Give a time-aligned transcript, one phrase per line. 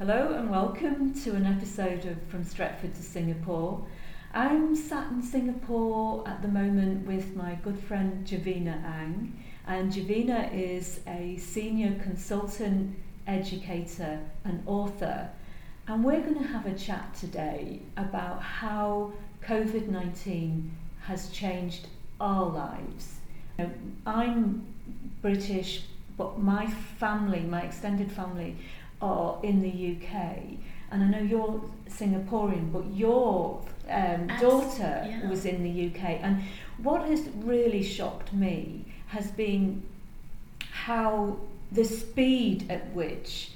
[0.00, 3.84] Hello and welcome to an episode of From Stretford to Singapore.
[4.32, 10.50] I'm sat in Singapore at the moment with my good friend Javina Ang, and Javina
[10.54, 15.28] is a senior consultant, educator, and author.
[15.86, 19.12] And we're going to have a chat today about how
[19.44, 21.88] COVID 19 has changed
[22.18, 23.18] our lives.
[24.06, 24.64] I'm
[25.20, 25.82] British,
[26.16, 28.56] but my family, my extended family,
[29.00, 30.58] are in the UK.
[30.90, 35.28] And I know you're Singaporean, but your um, daughter yeah.
[35.28, 36.20] was in the UK.
[36.22, 36.42] And
[36.78, 39.82] what has really shocked me has been
[40.70, 41.36] how
[41.72, 43.52] the speed at which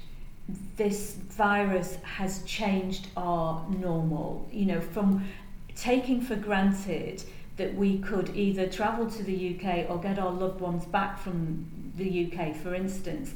[0.77, 4.47] this virus has changed our normal.
[4.51, 5.27] You know, from
[5.75, 7.23] taking for granted
[7.57, 11.65] that we could either travel to the UK or get our loved ones back from
[11.95, 13.33] the UK, for instance,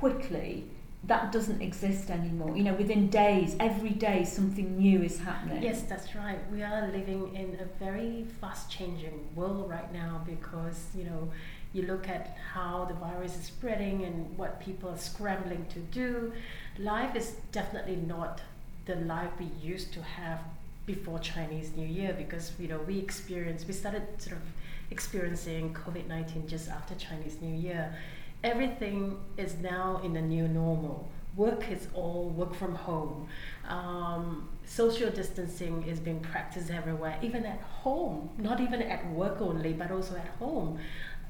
[0.00, 0.64] quickly
[1.04, 2.56] that doesn't exist anymore.
[2.56, 5.62] You know, within days, every day something new is happening.
[5.62, 6.38] Yes, that's right.
[6.52, 11.30] We are living in a very fast changing world right now because, you know,
[11.72, 16.32] you look at how the virus is spreading and what people are scrambling to do.
[16.78, 18.42] Life is definitely not
[18.84, 20.40] the life we used to have
[20.84, 24.42] before Chinese New Year because, you know, we experienced, we started sort of
[24.90, 27.94] experiencing COVID 19 just after Chinese New Year
[28.42, 31.08] everything is now in the new normal.
[31.36, 33.28] Work is all work from home.
[33.68, 39.72] Um, social distancing is being practiced everywhere, even at home, not even at work only,
[39.72, 40.78] but also at home.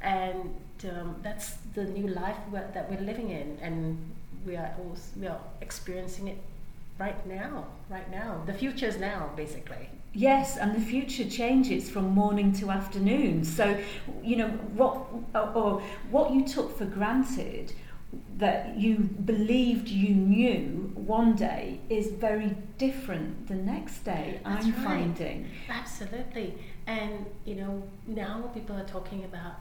[0.01, 0.55] And
[0.91, 3.99] um, that's the new life that we're living in, and
[4.47, 6.39] we are also, we are experiencing it
[7.01, 7.67] right now.
[7.89, 9.89] Right now, the future is now, basically.
[10.13, 13.45] Yes, and the future changes from morning to afternoon.
[13.45, 13.81] So,
[14.23, 14.49] you know,
[14.81, 17.73] what or what you took for granted
[18.39, 24.41] that you believed you knew one day is very different the next day.
[24.45, 24.85] That's I'm right.
[24.85, 26.55] finding absolutely,
[26.87, 29.55] and you know now people are talking about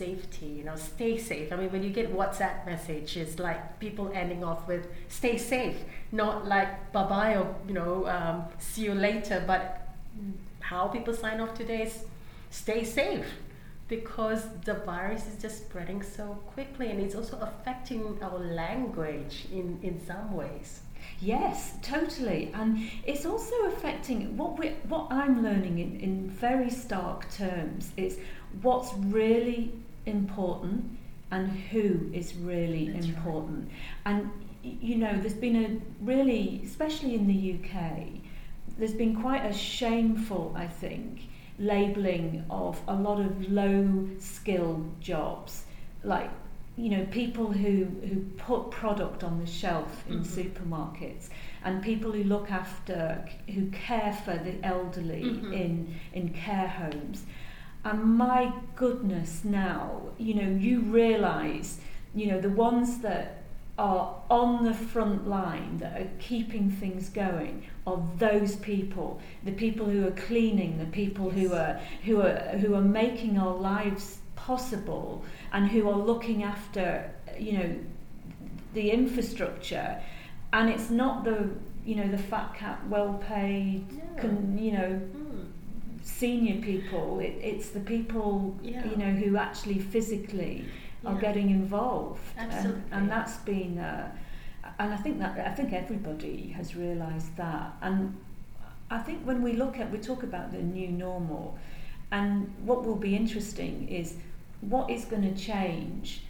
[0.00, 0.46] safety.
[0.58, 1.52] You know, stay safe.
[1.52, 5.78] I mean, when you get WhatsApp messages, like people ending off with "stay safe,"
[6.12, 9.62] not like "bye bye" or you know um, "see you later," but
[10.70, 12.04] how people sign off today is
[12.50, 13.26] stay safe
[13.90, 19.78] because the virus is just spreading so quickly and it's also affecting our language in,
[19.82, 20.80] in some ways.
[21.20, 22.52] Yes, totally.
[22.54, 28.18] And it's also affecting what we what I'm learning in, in very stark terms is
[28.62, 29.72] what's really
[30.06, 30.98] important
[31.30, 33.68] and who is really That's important.
[33.68, 33.74] Right.
[34.06, 34.30] And
[34.62, 38.08] you know, there's been a really, especially in the UK,
[38.78, 41.28] there's been quite a shameful, I think,
[41.58, 45.64] labelling of a lot of low skill jobs,
[46.04, 46.30] like
[46.76, 50.40] you know people who who put product on the shelf in mm-hmm.
[50.40, 51.28] supermarkets
[51.64, 55.52] and people who look after who care for the elderly mm-hmm.
[55.52, 57.24] in in care homes
[57.84, 61.78] and my goodness now you know you realize
[62.14, 63.42] you know the ones that
[63.78, 69.86] are on the front line that are keeping things going are those people the people
[69.86, 71.34] who are cleaning the people yes.
[71.36, 77.10] who are who are who are making our lives possible and who are looking after
[77.38, 77.76] you know
[78.74, 80.00] the infrastructure
[80.52, 81.48] and it's not the
[81.84, 84.20] you know the fat cat well paid no.
[84.20, 85.46] con, you know mm.
[86.02, 88.84] Senior people it, it's the people yeah.
[88.86, 90.64] you know who actually physically
[91.02, 91.10] yeah.
[91.10, 92.20] are getting involved.
[92.36, 92.82] Absolutely.
[92.90, 94.10] And, and that's been, uh,
[94.78, 97.74] and I think that I think everybody has realised that.
[97.82, 98.16] And
[98.90, 101.58] I think when we look at, we talk about the new normal,
[102.12, 104.16] and what will be interesting is
[104.60, 106.22] what is going to change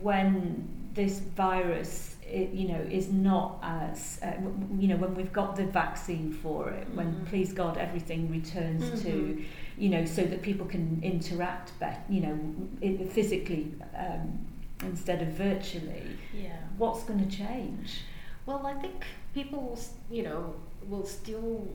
[0.00, 4.32] when this virus it, you know is not as uh,
[4.78, 6.96] you know when we've got the vaccine for it mm-hmm.
[6.96, 9.02] when please god everything returns mm-hmm.
[9.02, 9.44] to
[9.80, 14.46] you know, so that people can interact better, you know, physically um,
[14.82, 16.18] instead of virtually.
[16.34, 16.58] Yeah.
[16.76, 18.02] What's going to change?
[18.44, 20.54] Well, I think people will, you know,
[20.86, 21.66] will still,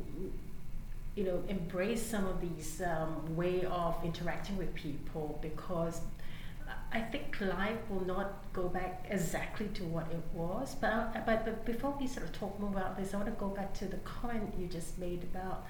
[1.16, 6.02] you know, embrace some of these um, way of interacting with people because
[6.92, 10.76] I think life will not go back exactly to what it was.
[10.76, 13.40] But, uh, but, but before we sort of talk more about this, I want to
[13.40, 15.66] go back to the comment you just made about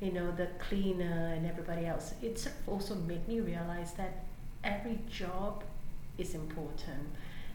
[0.00, 4.24] you know, the cleaner and everybody else, it sort of also made me realize that
[4.64, 5.62] every job
[6.16, 7.06] is important.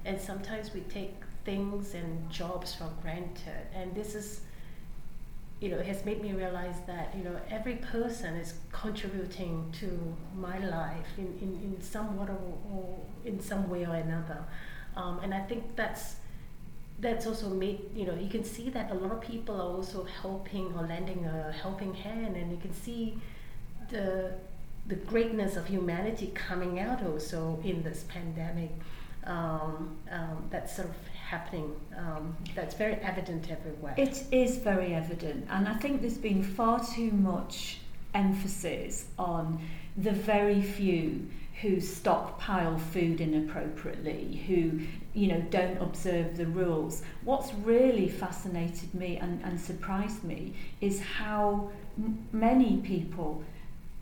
[0.05, 3.67] And sometimes we take things and jobs for granted.
[3.73, 4.41] And this is,
[5.61, 10.59] you know, has made me realize that, you know, every person is contributing to my
[10.59, 12.29] life in, in, in some or,
[12.71, 14.43] or in some way or another.
[14.95, 16.17] Um, and I think that's
[16.99, 20.05] that's also made you know you can see that a lot of people are also
[20.05, 23.17] helping or lending a helping hand and you can see
[23.89, 24.31] the
[24.87, 28.71] the greatness of humanity coming out also in this pandemic
[29.25, 30.95] um, um, that's sort of
[31.29, 36.43] happening um, that's very evident everywhere It is very evident, and I think there's been
[36.43, 37.79] far too much
[38.13, 39.59] emphasis on
[39.97, 41.27] the very few
[41.61, 44.81] who stockpile food inappropriately, who
[45.13, 47.01] you know don't observe the rules.
[47.23, 53.43] What's really fascinated me and, and surprised me is how m- many people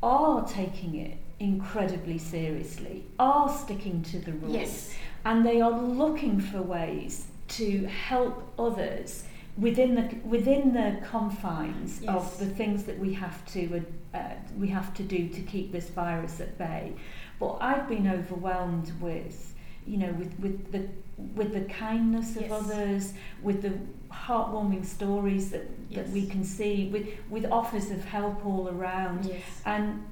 [0.02, 4.94] are taking it incredibly seriously, are sticking to the rules yes
[5.26, 9.24] and they are looking for ways to help others
[9.58, 12.16] within the within the confines Yes.
[12.16, 13.84] of the things that we have to
[14.14, 14.20] uh,
[14.58, 16.94] we have to do to keep this virus at bay.
[17.40, 19.54] But I've been overwhelmed with
[19.86, 20.88] you know with with the
[21.36, 22.52] with the kindness of Yes.
[22.52, 23.14] others,
[23.44, 23.74] with the
[24.12, 29.42] heartwarming stories that, that we can see, with with offers of help all around yes
[29.66, 30.04] and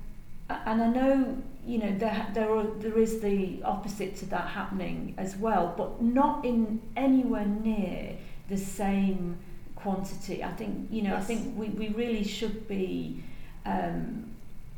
[0.65, 5.13] and I know you know there there are, there is the opposite to that happening
[5.17, 8.17] as well, but not in anywhere near
[8.49, 9.37] the same
[9.75, 10.43] quantity.
[10.43, 13.23] I think you know I think we, we really should be
[13.65, 14.31] um,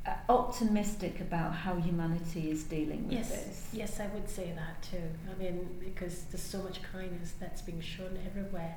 [0.06, 3.70] uh, optimistic about how humanity is dealing with Yes, this.
[3.72, 5.08] yes, I would say that too.
[5.32, 8.76] I mean, because there's so much kindness that's being shown everywhere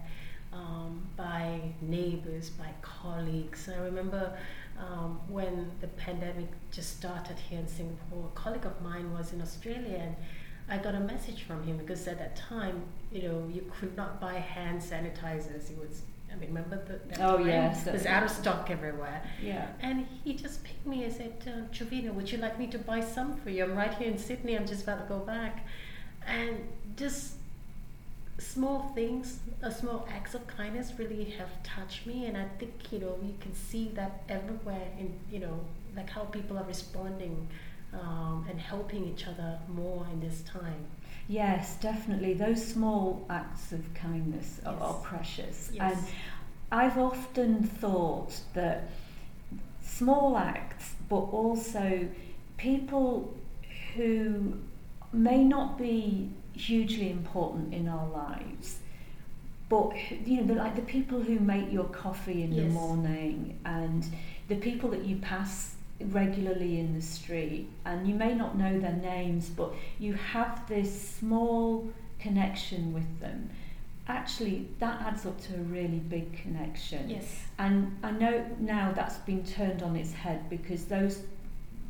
[0.52, 3.68] um, by neighbors, by colleagues.
[3.68, 4.32] I remember
[4.78, 9.40] um, when the pandemic just started here in Singapore, a colleague of mine was in
[9.40, 10.16] Australia and
[10.68, 12.82] I got a message from him because at that time,
[13.12, 15.70] you know, you could not buy hand sanitizers.
[15.70, 17.46] It was, I mean, remember the, that Oh, time?
[17.46, 19.22] yes, It was out of stock everywhere.
[19.42, 19.68] Yeah.
[19.80, 23.00] And he just picked me and said, uh, Jovina, would you like me to buy
[23.00, 23.62] some for you?
[23.64, 24.56] I'm right here in Sydney.
[24.56, 25.64] I'm just about to go back.
[26.26, 27.34] And just
[28.38, 32.26] small things, uh, small acts of kindness really have touched me.
[32.26, 35.60] And I think, you know, you can see that everywhere in, you know,
[35.96, 37.48] like how people are responding
[37.92, 40.84] um, and helping each other more in this time.
[41.28, 42.34] Yes, definitely.
[42.34, 44.82] Those small acts of kindness are, Yes.
[44.82, 45.70] are precious.
[45.72, 45.96] Yes.
[45.96, 46.06] And
[46.70, 48.90] I've often thought that
[49.82, 52.08] small acts, but also
[52.58, 53.34] people
[53.94, 54.58] who
[55.12, 58.78] may not be hugely important in our lives,
[59.68, 59.92] but
[60.24, 64.06] you know, like the people who make your coffee in the morning and
[64.48, 68.92] the people that you pass regularly in the street, and you may not know their
[68.92, 71.88] names, but you have this small
[72.18, 73.50] connection with them.
[74.08, 77.10] Actually, that adds up to a really big connection.
[77.10, 77.42] Yes.
[77.58, 81.22] And I know now that's been turned on its head because those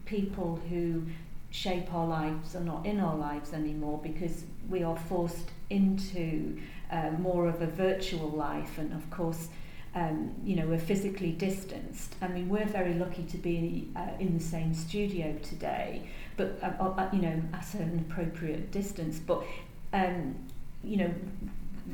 [0.07, 1.03] people who
[1.57, 6.59] shape our lives are not in our lives anymore because we are forced into
[6.91, 9.49] uh, more of a virtual life and of course
[9.95, 12.15] um, you know we're physically distanced.
[12.21, 16.03] I mean we're very lucky to be uh, in the same studio today
[16.37, 19.19] but uh, uh, you know at an appropriate distance.
[19.19, 19.43] But
[19.95, 20.35] um,
[20.85, 21.15] you know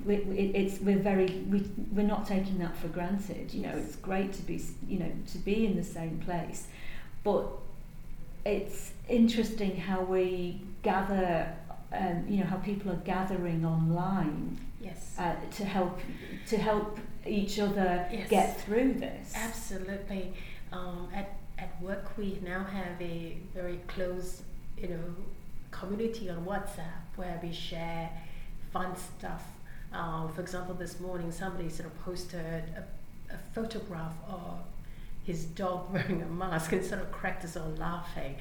[0.05, 1.61] we, it's we're very we,
[1.93, 3.55] we're not taking that for granted.
[3.55, 6.67] You know it's great to be you know to be in the same place.
[7.23, 7.47] But
[8.45, 11.53] it's interesting how we gather
[11.93, 15.15] um, you know how people are gathering online Yes.
[15.19, 16.01] uh, to help
[16.49, 18.29] to help each other Yes.
[18.31, 20.33] get through this Absolutely.
[20.73, 24.43] Um, at, at work, we now have a very close,
[24.79, 25.05] you know,
[25.71, 28.09] community on WhatsApp where we share
[28.73, 29.45] fun stuff.
[29.93, 32.41] Um, for example, this morning somebody sort of posted
[32.75, 32.85] a,
[33.35, 34.61] a photograph of
[35.25, 38.37] his dog wearing a mask and sort of cracked us all laughing.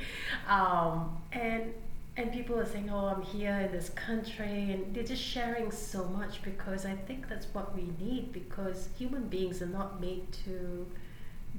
[0.48, 1.74] Um, and
[2.18, 6.06] and people are saying, "Oh, I'm here in this country," and they're just sharing so
[6.06, 8.34] much because I think that's what we need.
[8.34, 10.86] Because human beings are not made to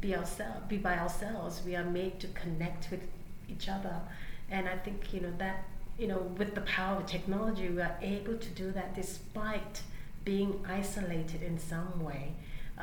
[0.00, 1.62] be ourselves, be by ourselves.
[1.64, 3.00] We are made to connect with
[3.48, 3.96] each other,
[4.50, 5.64] and I think you know that
[5.98, 9.82] you know with the power of technology, we are able to do that despite
[10.24, 12.32] being isolated in some way.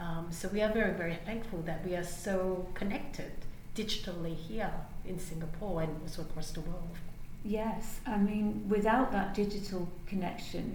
[0.01, 3.31] Um, so we are very very thankful that we are so connected
[3.75, 4.73] digitally here
[5.05, 6.95] in Singapore and also across the world.
[7.43, 10.65] yes I mean without that digital connection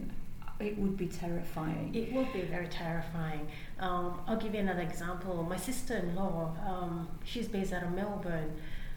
[0.61, 3.45] it would be terrifying It would be very terrifying.
[3.81, 5.43] Um, I'll give you another example.
[5.55, 8.53] My sister-in-law, um, she's based out of Melbourne.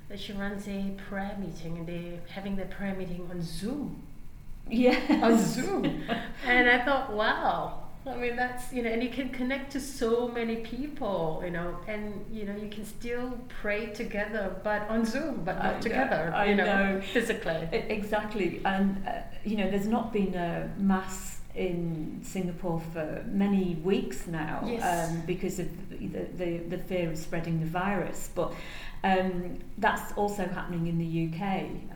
[0.10, 4.03] That she runs a prayer meeting, and they're having their prayer meeting on Zoom.
[4.69, 5.84] yeah On Zoom,
[6.46, 7.87] and I thought, wow.
[8.10, 11.78] I mean, that's you know, and you can connect to so many people, you know,
[11.88, 16.32] and you know, you can still pray together, but on Zoom, but not know, together,
[16.36, 17.02] I you know, know.
[17.02, 17.68] physically.
[17.72, 19.12] Exactly, and uh,
[19.44, 25.10] you know, there's not been a mass in Singapore for many weeks now Yes.
[25.10, 28.30] um, because of the, the, the fear of spreading the virus.
[28.36, 28.54] But
[29.04, 31.42] um, that's also happening in the UK.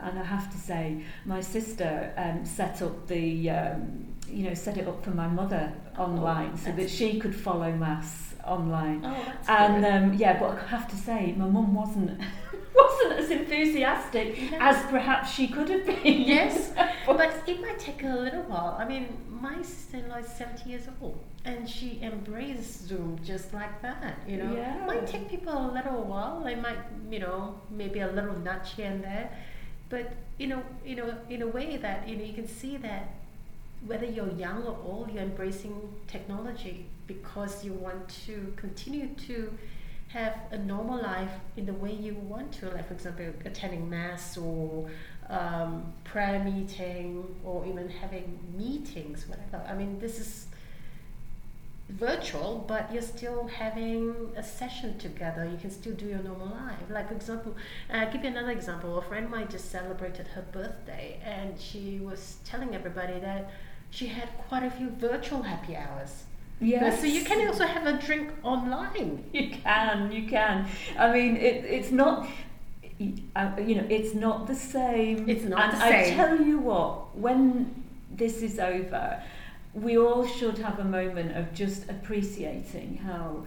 [0.00, 4.76] And I have to say, my sister um, set up the, um, you know, set
[4.78, 9.02] it up for my mother online so that she could follow mass online.
[9.04, 12.20] Oh, that's And um, yeah, but I have to say, my mum wasn't
[12.74, 14.58] wasn't as enthusiastic No.
[14.60, 16.22] as perhaps she could have been.
[16.22, 16.72] Yes,
[17.06, 18.76] but it might take a little while.
[18.78, 24.16] I mean, my sister-in-law is 70 years old, and she embraced Zoom just like that.
[24.26, 24.86] You know, Yeah.
[24.86, 26.42] might take people a little while.
[26.42, 26.78] They might,
[27.10, 29.30] you know, maybe a little nudge here and there,
[29.88, 33.04] but you know, you know, in a way that you know you can see that
[33.86, 39.52] whether you're young or old, you're embracing technology because you want to continue to
[40.08, 44.36] have a normal life in the way you want to, like for example, attending mass
[44.36, 44.88] or
[45.30, 49.64] um, prayer meeting or even having meetings, whatever.
[49.66, 50.46] I mean, this is
[51.88, 55.48] virtual, but you're still having a session together.
[55.50, 56.78] You can still do your normal life.
[56.90, 57.56] Like for example,
[57.92, 58.98] uh, I'll give you another example.
[58.98, 63.50] A friend of mine just celebrated her birthday, and she was telling everybody that
[63.92, 66.24] she had quite a few virtual happy hours.
[66.60, 67.00] Yes.
[67.00, 69.24] So you can also have a drink online.
[69.32, 70.66] You can, you can.
[70.98, 72.26] I mean, it, it's not,
[73.36, 75.28] uh, you know, it's not the same.
[75.28, 79.22] It's not and the I tell you what, when this is over,
[79.74, 83.44] we all should have a moment of just appreciating how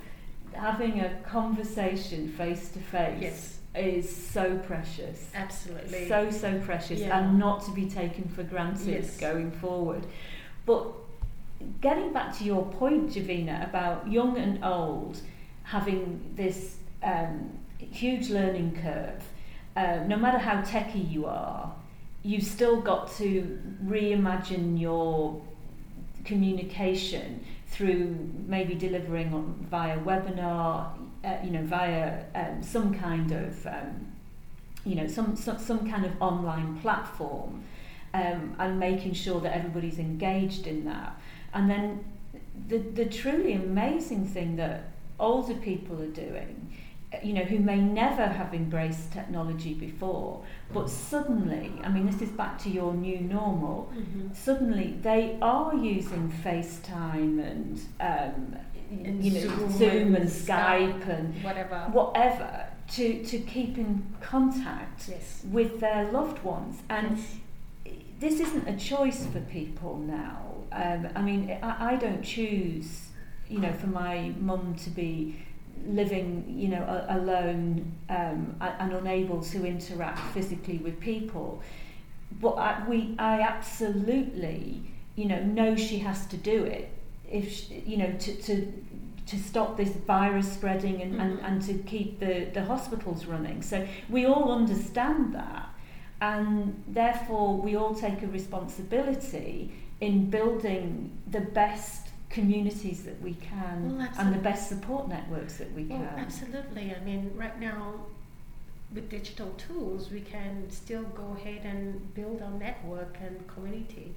[0.53, 3.59] having a conversation face to face Yes.
[3.77, 5.29] Is so precious.
[5.33, 6.07] Absolutely.
[6.07, 7.19] So, so precious Yeah.
[7.19, 9.17] and not to be taken for granted Yes.
[9.17, 10.05] going forward.
[10.65, 10.87] But
[11.81, 15.19] getting back to your point, Javina, about young and old
[15.63, 19.23] having this um, huge learning curve,
[19.75, 21.73] uh, no matter how techie you are,
[22.23, 25.41] you've still got to reimagine your
[26.23, 28.15] communication through
[28.47, 30.87] maybe delivering on via webinar,
[31.25, 34.07] uh, you know, via um, some kind of, um,
[34.85, 37.63] you know, some, some some kind of online platform,
[38.13, 41.19] um, and making sure that everybody's engaged in that.
[41.53, 42.03] And then
[42.69, 44.83] the the truly amazing thing that
[45.19, 46.71] older people are doing,
[47.13, 52.21] uh, you know, who may never have embraced technology before, but suddenly, I mean, this
[52.21, 54.35] is back to your new normal Mhm.
[54.35, 58.55] suddenly they are using FaceTime and um,
[58.89, 61.79] And you know Zoom Zoom, and Skype and Whatever.
[61.91, 65.43] whatever to to keep in contact Yes.
[65.51, 67.37] with their loved ones and Yes.
[68.19, 70.41] this isn't a choice for people now.
[70.71, 73.09] Um, I mean, I, I don't choose,
[73.49, 75.35] you know, for my mum to be
[75.87, 81.61] living, you know, a, alone um, and unable to interact physically with people.
[82.41, 84.81] But I, we, I absolutely,
[85.15, 86.89] you know, know she has to do it
[87.39, 88.53] if she, you know to, to
[89.31, 91.47] to stop this virus spreading and, and, Mhm.
[91.47, 93.63] and to keep the, the hospitals running.
[93.63, 93.77] So
[94.15, 95.65] we all understand that
[96.21, 100.87] and therefore we all take a responsibility in building
[101.31, 105.99] the best communities that we can Well, and the best support networks that we Well,
[105.99, 106.19] can.
[106.19, 106.93] absolutely.
[106.95, 107.93] I mean, right now,
[108.93, 114.13] with digital tools, we can still go ahead and build our network and community.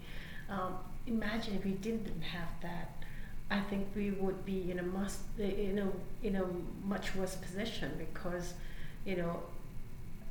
[0.50, 0.75] Um,
[1.06, 2.90] imagine if we didn't have that.
[3.50, 6.45] I think we would be in a must in a in a
[6.85, 8.55] much worse position because,
[9.07, 9.43] you know,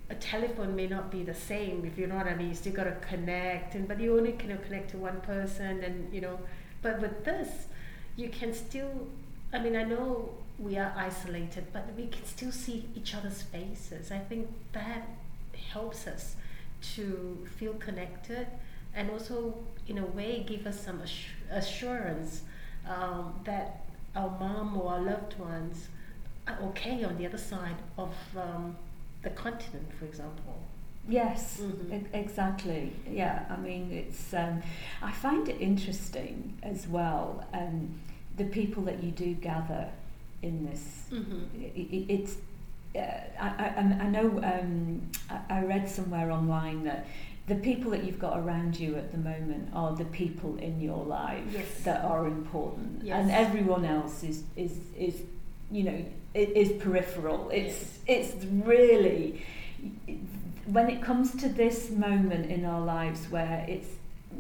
[0.10, 2.50] a telephone may not be the same if you know what I mean.
[2.50, 6.14] You still got to connect, and but you only can connect to one person, and
[6.14, 6.40] you know.
[6.82, 7.68] But with this,
[8.16, 9.08] you can still.
[9.54, 14.12] I mean, I know we are isolated, but we can still see each other's faces.
[14.12, 15.08] I think that
[15.74, 16.36] helps us
[16.96, 18.48] to feel connected,
[18.94, 19.56] and also
[19.88, 22.42] in a way give us some assu- assurance
[22.90, 23.84] um, that
[24.16, 25.88] our mom or our loved ones
[26.48, 28.76] are okay on the other side of um,
[29.24, 30.56] the continent, for example.
[31.10, 31.94] Yes, Mhm.
[31.94, 32.92] e- exactly.
[33.10, 34.34] Yeah, I mean, it's.
[34.34, 34.62] Um,
[35.02, 37.46] I find it interesting as well.
[37.54, 38.00] Um,
[38.36, 39.90] the people that you do gather
[40.42, 41.44] in this, Mm-hmm.
[41.56, 42.36] i i it's.
[42.96, 43.00] Uh,
[43.40, 44.28] I, I, I know.
[44.44, 47.06] Um, I, I read somewhere online that
[47.48, 51.04] the people that you've got around you at the moment are the people in your
[51.06, 51.66] life Yes.
[51.86, 53.16] that are important, Yes.
[53.22, 55.22] and everyone else is is is,
[55.72, 57.50] you know, is peripheral.
[57.50, 59.42] It's it's really
[60.66, 63.88] when it comes to this moment in our lives where it's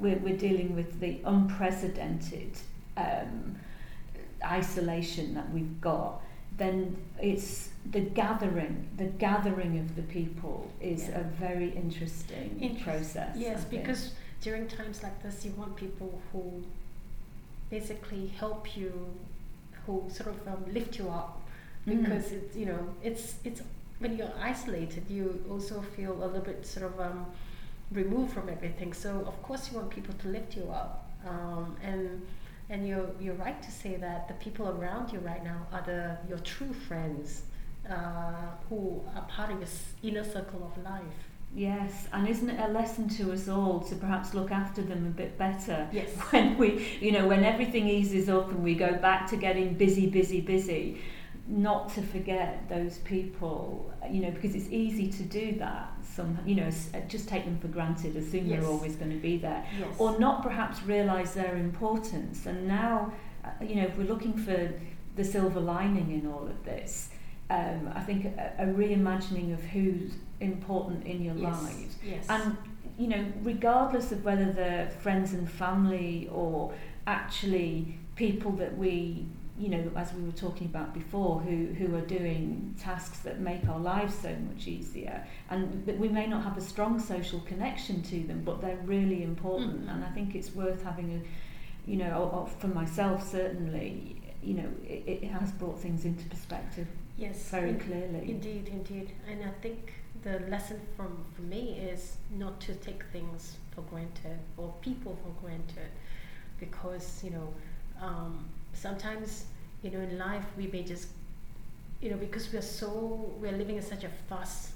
[0.01, 2.51] we're, we're dealing with the unprecedented
[2.97, 3.55] um,
[4.43, 6.21] isolation that we've got,
[6.57, 11.19] then it's the gathering, the gathering of the people is Yeah.
[11.19, 13.35] a very interesting Interest- process.
[13.37, 14.11] Yes, because
[14.41, 16.63] during times like this, you want people who
[17.69, 18.91] basically help you,
[19.85, 21.41] who sort of um, lift you up,
[21.85, 22.01] Mm.
[22.03, 23.61] because it's you know it's it's
[23.99, 27.25] when you're isolated, you also feel a little bit sort of um,
[27.91, 28.93] removed from everything.
[28.93, 32.21] So of course you want people to lift you up, um, and
[32.69, 36.17] and you're you're right to say that the people around you right now are the
[36.27, 37.43] your true friends,
[37.89, 39.69] uh, who are part of your
[40.03, 41.03] inner circle of life.
[41.55, 45.09] Yes, and isn't it a lesson to us all to perhaps look after them a
[45.09, 46.09] bit better Yes.
[46.31, 50.07] when we, you know, when everything eases up and we go back to getting busy,
[50.07, 51.01] busy, busy,
[51.47, 55.89] not to forget those people, you know, because it's easy to do that.
[56.03, 56.69] Some, you know,
[57.07, 58.59] just take them for granted, assume Yes.
[58.59, 59.87] they're always going to be there, Yes.
[59.97, 62.45] or not perhaps realise their importance.
[62.45, 63.13] And now,
[63.45, 64.73] uh, you know, if we're looking for
[65.15, 67.09] the silver lining in all of this,
[67.49, 71.63] um, I think a, a reimagining of who's important in your yes.
[71.63, 71.95] lives.
[72.05, 72.25] Yes.
[72.29, 72.57] And,
[72.97, 76.73] you know, regardless of whether they're friends and family or
[77.05, 79.25] actually people that we,
[79.57, 83.67] you know, as we were talking about before, who, who are doing tasks that make
[83.67, 85.25] our lives so much easier.
[85.49, 89.23] And that we may not have a strong social connection to them, but they're really
[89.23, 89.85] important.
[89.87, 89.95] Mhm.
[89.95, 94.53] And I think it's worth having a, you know, or, or for myself certainly, you
[94.53, 96.87] know, it, it has brought things into perspective
[97.17, 97.49] yes.
[97.49, 98.29] very in- clearly.
[98.29, 99.11] Indeed, indeed.
[99.27, 104.39] And I think the lesson from for me is not to take things for granted
[104.57, 105.89] or people for granted
[106.59, 107.53] because, you know,
[108.01, 109.45] um, sometimes,
[109.83, 111.09] you know, in life we may just,
[112.01, 114.71] you know, because we're so, we're living in such a fast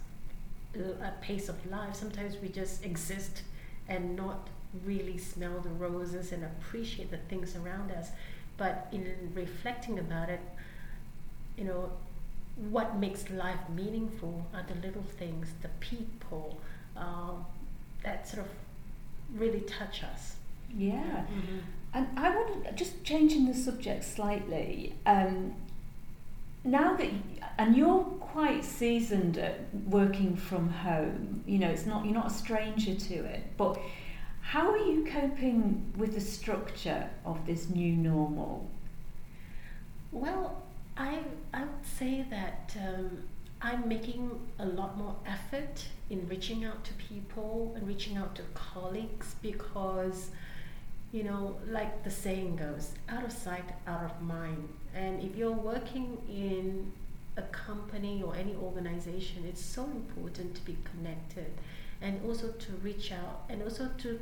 [0.76, 3.44] uh, pace of life, sometimes we just exist
[3.88, 4.48] and not
[4.86, 8.10] really smell the roses and appreciate the things around us.
[8.58, 10.40] But in reflecting about it,
[11.58, 11.92] you know,
[12.70, 16.60] what makes life meaningful are the little things, the people
[16.96, 17.46] um,
[18.04, 18.52] that sort of
[19.36, 20.36] really touch us.
[20.76, 21.26] Yeah.
[21.94, 24.96] And I want to just changing the subject slightly.
[25.06, 25.56] Um,
[26.64, 27.10] now that
[27.58, 32.34] and you're quite seasoned at working from home, you know, it's not you're not a
[32.34, 33.44] stranger to it.
[33.58, 33.80] But
[34.42, 38.70] how are you coping with the structure of this new normal?
[40.12, 40.62] Well,
[40.98, 41.20] I
[41.54, 43.24] I would say that um,
[43.62, 48.44] I'm making a lot more effort in reaching out to people and reaching out to
[48.54, 50.32] colleagues because
[51.12, 54.70] you know, like the saying goes, out of sight, out of mind.
[54.96, 56.92] And if you're working in
[57.38, 61.52] a company or any organization, it's so important to be connected
[62.02, 64.20] and also to reach out and also to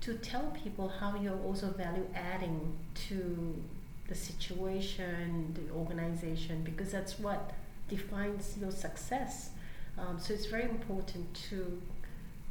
[0.00, 3.60] to tell people how you're also value adding to
[4.06, 7.52] the situation, the organization, because that's what
[7.88, 9.50] defines your success.
[9.98, 11.82] Um, so it's very important to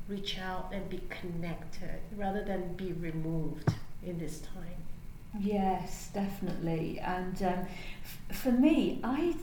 [0.07, 3.73] reach out and be connected rather than be removed
[4.05, 4.77] in this time.
[5.39, 6.99] Yes, definitely.
[6.99, 7.65] And um,
[8.03, 9.35] f- for me, I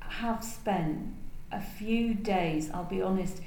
[0.00, 1.14] have spent
[1.50, 3.40] a few days, I'll be honest,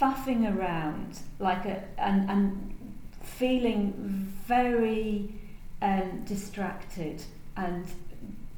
[0.00, 2.74] faffing around like a and and
[3.22, 5.32] feeling very
[5.82, 7.22] um, distracted
[7.56, 7.84] and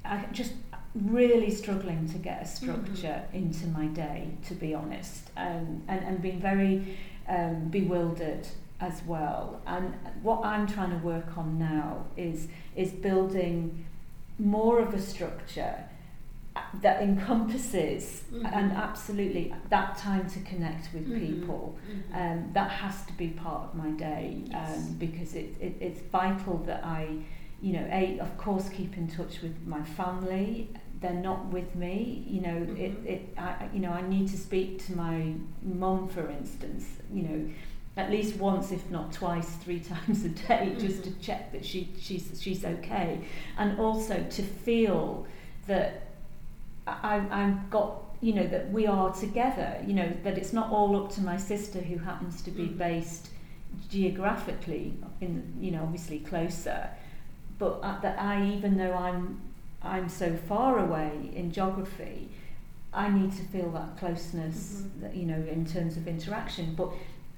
[0.05, 0.53] I just
[0.95, 6.23] really struggling to get a structure into my day, to be honest, um, and and
[6.23, 6.99] being very
[7.29, 8.47] um, bewildered
[8.81, 9.61] as well.
[9.67, 13.87] And what I'm trying to work on now is is building
[14.39, 15.77] more of a structure
[16.81, 18.51] that encompasses Mhm.
[18.53, 21.19] and absolutely that time to connect with Mhm.
[21.21, 21.77] people.
[21.89, 22.15] Mhm.
[22.21, 26.59] Um, that has to be part of my day um, because it, it, it's vital
[26.67, 27.09] that I,
[27.61, 30.71] you know, a of course keep in touch with my family.
[31.01, 32.57] They're not with me, you know.
[32.57, 33.07] It, Mhm.
[33.07, 36.85] it I, you know, I need to speak to my mum, for instance.
[37.13, 37.51] You know,
[37.99, 41.21] at least once, if not twice, three times a day, just to Mhm.
[41.21, 43.21] check that she she's she's okay,
[43.59, 45.27] and also to feel
[45.67, 46.03] that
[46.87, 50.97] I, I've got you know that we are together you know that it's not all
[50.97, 52.79] up to my sister who happens to be Mhm.
[52.79, 53.29] based
[53.91, 56.89] geographically in you know obviously closer
[57.59, 59.41] but uh, that I even though I'm
[59.83, 62.29] I'm so far away in geography
[62.93, 65.01] I need to feel that closeness Mhm.
[65.03, 66.91] that you know in terms of interaction but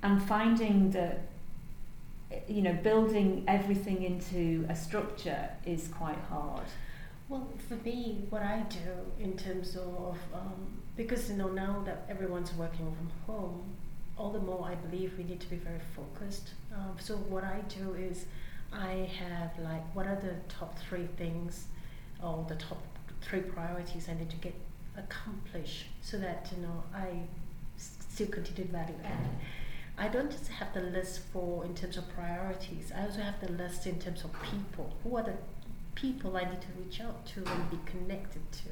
[0.03, 1.21] I'm finding that
[2.47, 6.67] you know building everything into a structure is quite hard
[7.31, 8.91] Well, for me, what I do
[9.27, 10.61] in terms of um,
[10.97, 13.59] because you know now that everyone's working from home,
[14.17, 16.47] all the more I believe we need to be very focused.
[16.75, 18.25] Um, so what I do is
[18.73, 21.67] I have like what are the top three things
[22.23, 22.83] or the top
[23.21, 24.55] three priorities I need to get
[24.97, 27.21] accomplished so that you know I
[27.77, 29.29] still continue value add.
[29.97, 32.93] I don't just have the list for in terms of priorities.
[32.97, 34.95] I also have the list in terms of people.
[35.03, 35.35] Who are the
[36.01, 38.69] people I need to reach out to and be connected to.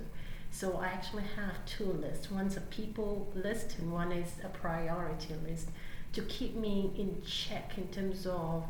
[0.50, 2.30] So I actually have two lists.
[2.30, 5.68] One's a people list and one is a priority list
[6.12, 8.64] to keep me in check in terms of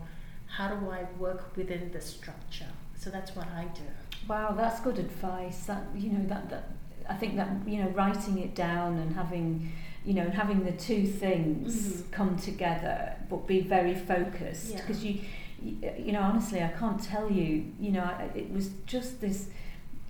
[0.46, 2.72] how do I work within the structure.
[2.98, 3.82] So that's what I do.
[4.28, 5.66] Wow, that's good advice.
[5.66, 6.70] That you know that, that
[7.08, 9.72] I think that you know writing it down and having
[10.04, 12.10] you know having the two things Mhm.
[12.12, 15.20] come together but be very focused because you,
[15.62, 19.48] you you know honestly I can't tell you you know it was just this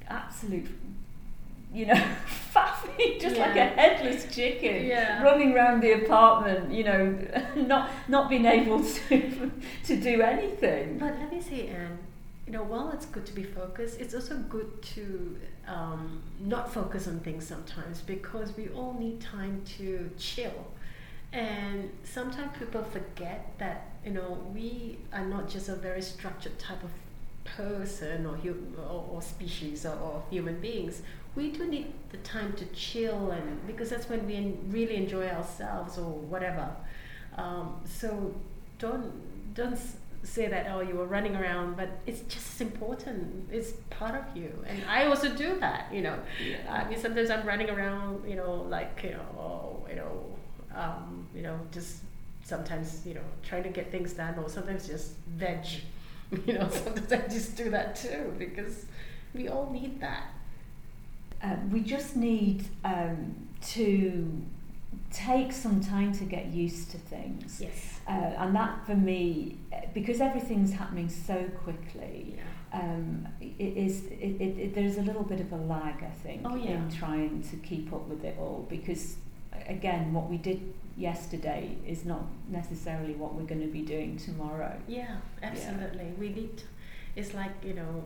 [0.09, 0.67] absolute
[1.73, 1.95] you know
[2.55, 5.23] faffy just like a headless chicken Yeah.
[5.23, 7.19] running around the apartment you know
[7.57, 9.51] not not being able to
[9.85, 11.99] to do anything But let me say, Anne,
[12.47, 17.09] you know, while it's good to be focused, it's also good to um, not focus
[17.09, 20.67] on things sometimes because we all need time to chill.
[21.33, 26.83] And sometimes people forget that, you know, we are not just a very structured type
[26.85, 26.91] of
[27.45, 31.03] person or, hu- or, or species or, or human beings.
[31.35, 35.29] We do need the time to chill and because that's when we en- really enjoy
[35.29, 36.71] ourselves or whatever.
[37.37, 38.35] Um, so
[38.79, 39.13] don't
[39.55, 39.79] don't
[40.23, 43.49] say that oh you were running around, but it's just important.
[43.51, 45.93] It's part of you, and I also do that.
[45.93, 46.19] You know,
[46.69, 48.29] I mean sometimes I'm running around.
[48.29, 50.37] You know, like you know, oh, you know,
[50.75, 51.99] um, you know, just
[52.45, 55.65] sometimes you know trying to get things done, or sometimes just veg.
[56.45, 58.87] You know, sometimes I just do that too because
[59.33, 60.25] we all need that.
[61.43, 64.43] um, we just need um, to
[65.13, 67.61] take some time to get used to things.
[67.61, 68.01] Yes.
[68.09, 72.81] Uh, and that for me, uh, because everything's happening so quickly, Yeah.
[72.81, 76.43] um, it is it, it, it, there's a little bit of a lag, I think,
[76.45, 76.73] Oh, yeah.
[76.73, 78.67] in trying to keep up with it all.
[78.69, 79.17] Because
[79.67, 80.61] again, what we did
[80.97, 84.75] yesterday is not necessarily what we're going to be doing tomorrow.
[84.89, 86.13] Yeah, absolutely.
[86.19, 86.57] We need.
[86.59, 86.65] To,
[87.17, 88.05] It's like you know,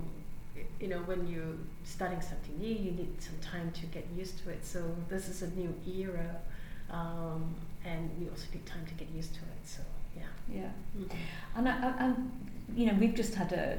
[0.81, 4.51] you know, when you're starting something new, you need some time to get used to
[4.51, 4.65] it.
[4.65, 6.37] So this is a new era,
[6.91, 9.63] um, and we also need time to get used to it.
[9.65, 9.83] So
[10.17, 10.23] yeah.
[10.53, 10.71] Yeah.
[10.99, 11.11] Mhm.
[11.57, 12.15] And, I, I,
[12.75, 13.79] you know, we've just had a,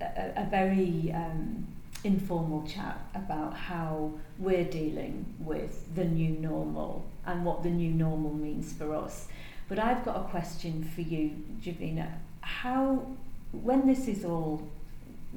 [0.00, 1.66] a, a very um,
[2.04, 8.32] informal chat about how we're dealing with the new normal and what the new normal
[8.34, 9.28] means for us.
[9.68, 11.30] But I've got a question for you,
[11.62, 12.08] Javina.
[12.40, 13.06] How,
[13.52, 14.62] when this is all,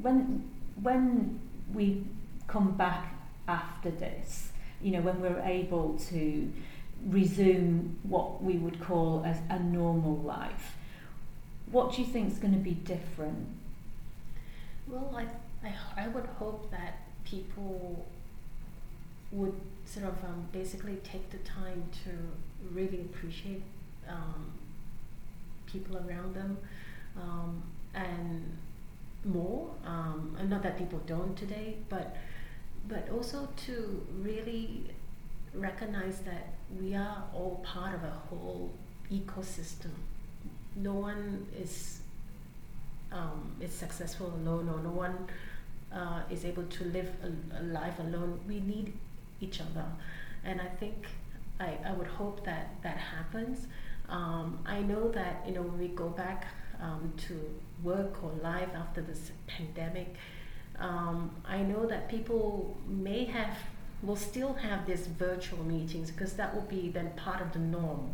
[0.01, 0.49] when
[0.81, 1.39] when
[1.71, 2.03] we
[2.47, 3.13] come back
[3.47, 4.49] after this,
[4.81, 6.51] you know, when we're able to
[7.07, 10.75] resume what we would call as a normal life,
[11.71, 13.47] what do you think is going to be different?
[14.87, 15.25] Well, I,
[15.67, 18.05] I, I would hope that people
[19.31, 22.11] would sort of um, basically take the time to
[22.73, 23.63] really appreciate
[24.07, 24.51] um,
[25.65, 26.57] people around them
[27.17, 27.63] um,
[27.95, 28.57] and
[29.25, 29.69] more.
[29.85, 32.15] Um, and not that people don't today, but
[32.87, 34.83] but also to really
[35.53, 38.71] recognize that we are all part of a whole
[39.11, 39.91] ecosystem.
[40.75, 41.99] No one is
[43.11, 45.27] um, is successful alone, or no one
[45.93, 48.39] uh, is able to live a, a life alone.
[48.47, 48.93] We need
[49.39, 49.85] each other,
[50.43, 51.05] and I think
[51.59, 53.67] I, I would hope that that happens.
[54.09, 56.47] Um, I know that you know when we go back
[56.81, 57.39] um, to
[57.83, 60.15] work or life after this pandemic,
[60.79, 63.55] um, I know that people may have
[64.03, 68.13] will still have these virtual meetings because that will be then part of the norm.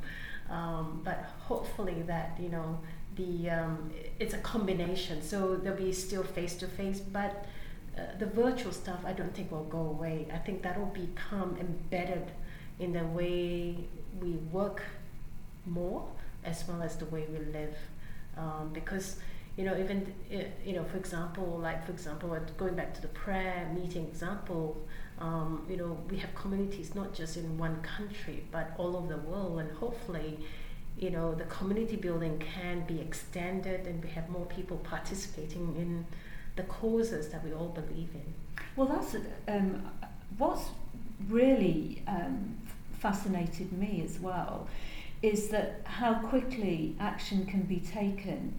[0.49, 2.79] Um, but hopefully that you know
[3.15, 5.21] the um, it's a combination.
[5.21, 7.45] So there'll be still face to face, but
[7.97, 10.27] uh, the virtual stuff I don't think will go away.
[10.33, 12.31] I think that will become embedded
[12.79, 13.75] in the way
[14.21, 14.83] we work
[15.65, 16.07] more
[16.45, 17.75] as well as the way we live.
[18.37, 19.17] Um, because
[19.57, 23.09] you know even uh, you know for example like for example going back to the
[23.09, 24.77] prayer meeting example
[25.19, 29.21] um, you know we have communities not just in one country but all over the
[29.29, 29.59] world.
[29.59, 30.39] And hopefully
[30.97, 36.05] you know the community building can be extended and we have more people participating in
[36.55, 38.33] the causes that we all believe in.
[38.75, 39.15] Well, that's
[39.47, 39.89] um,
[40.37, 40.65] what's
[41.29, 42.57] really um,
[42.99, 44.67] fascinated me as well
[45.21, 48.53] is that how quickly action can be taken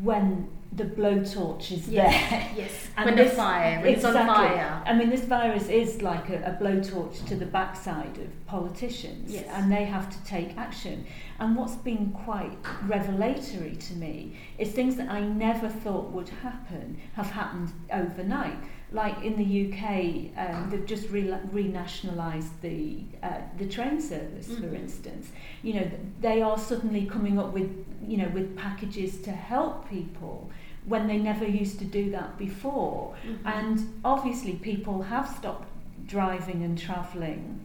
[0.00, 2.10] when the blowtorch is there.
[2.56, 6.02] yes And when the this- fire when it's on fire I mean, this virus is
[6.02, 9.46] like a, a blowtorch to the backside of politicians, Yes.
[9.50, 11.06] and they have to take action.
[11.40, 12.52] And what's been quite
[12.86, 18.58] revelatory to me is things that I never thought would happen have happened overnight.
[18.90, 24.62] Like in the UK, um, they've just re- renationalised the uh, the train service, for
[24.66, 24.74] Mhm.
[24.82, 25.30] instance.
[25.62, 27.70] You know, they are suddenly coming up with
[28.06, 30.50] you know with packages to help people
[30.86, 33.14] when they never used to do that before.
[33.26, 33.38] Mhm.
[33.56, 35.68] And obviously, people have stopped
[36.06, 37.60] driving and travelling.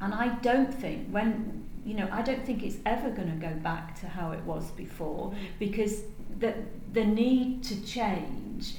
[0.00, 3.52] And I don't think, when, you know, I don't think it's ever going to go
[3.70, 5.36] back to how it was before Mhm.
[5.58, 6.02] because
[6.38, 6.54] the,
[6.92, 8.76] the need to change,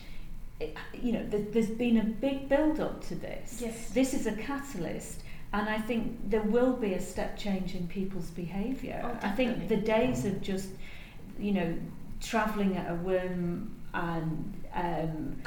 [0.60, 3.60] it, you know, th- there's been a big build up to this.
[3.62, 3.90] Yes.
[3.92, 5.22] This is a catalyst.
[5.52, 9.02] And I think there will be a step change in people's behaviour.
[9.04, 10.70] Oh, I think the days of just,
[11.40, 11.76] you know,
[12.22, 15.42] travelling at a whim and, um,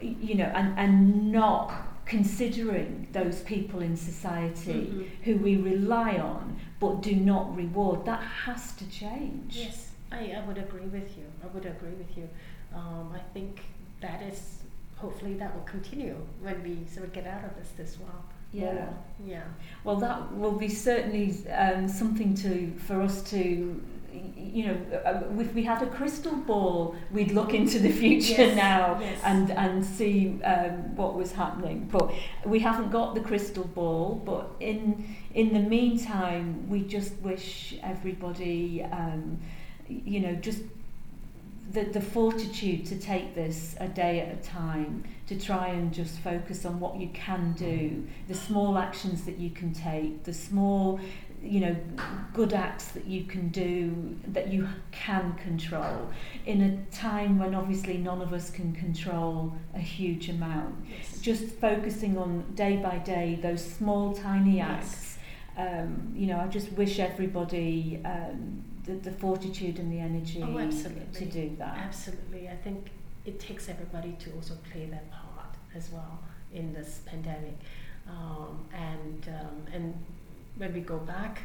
[0.00, 1.72] you know, and, and not
[2.06, 5.08] considering those people in society Mhm.
[5.24, 9.56] who we rely on but do not reward, that has to change.
[9.56, 11.24] Yes, I, I would agree with you.
[11.44, 12.28] I would agree with you.
[12.74, 13.60] Um, I think
[14.02, 14.58] that is
[14.96, 18.24] hopefully that will continue when we sort of get out of this this well.
[18.52, 18.86] Yeah.
[19.26, 19.44] Yeah.
[19.82, 23.82] Well, that will be certainly um, something to for us to,
[24.36, 28.56] you know, uh, if we had a crystal ball, we'd look into the future Yes,
[28.56, 29.18] now yes.
[29.24, 31.88] and and see um, what was happening.
[31.90, 32.12] But
[32.44, 34.20] we haven't got the crystal ball.
[34.24, 39.40] But in in the meantime, we just wish everybody, um,
[39.88, 40.62] you know, just
[41.70, 46.18] the, the fortitude to take this a day at a time, to try and just
[46.18, 51.00] focus on what you can do, the small actions that you can take, the small,
[51.42, 51.76] you know,
[52.34, 56.10] good acts that you can do, that you can control,
[56.46, 60.74] in a time when obviously none of us can control a huge amount.
[60.88, 61.20] Yes.
[61.20, 64.68] Just focusing on day by day those small, tiny Yes.
[64.68, 65.08] acts.
[65.56, 70.58] Um, you know, I just wish everybody um, the, the fortitude and the energy Oh,
[70.58, 71.18] absolutely.
[71.18, 71.76] to do that.
[71.78, 72.48] Absolutely.
[72.48, 72.90] I think
[73.24, 76.18] it takes everybody to also play their part as well
[76.52, 77.56] in this pandemic.
[78.08, 79.94] Um, and, um, and
[80.56, 81.42] when we go back,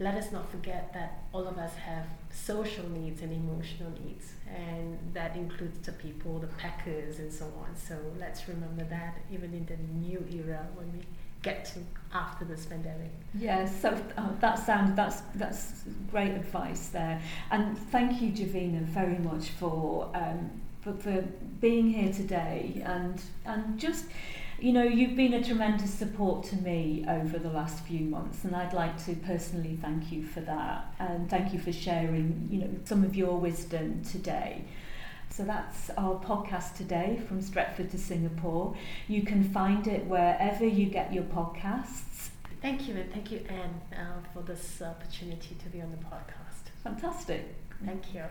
[0.00, 4.96] let us not forget that all of us have social needs and emotional needs, and
[5.12, 7.76] that includes the people, the packers, and so on.
[7.76, 9.76] So let's remember that even in the
[10.08, 11.00] new era when we
[11.48, 11.80] get to
[12.12, 13.10] after this pandemic.
[13.34, 19.18] Yes, so uh, that sounds that's that's great advice there, and thank you, Javina, very
[19.18, 21.22] much for um, for, for
[21.60, 24.06] being here today, and and just
[24.58, 28.56] you know you've been a tremendous support to me over the last few months, and
[28.56, 32.70] I'd like to personally thank you for that, and thank you for sharing you know
[32.84, 34.64] some of your wisdom today.
[35.30, 38.74] So that's our podcast today from Stretford to Singapore.
[39.06, 42.30] You can find it wherever you get your podcasts.
[42.60, 46.72] Thank you, and thank you, Anne, uh, for this opportunity to be on the podcast.
[46.82, 47.54] Fantastic.
[47.84, 48.24] Thank you.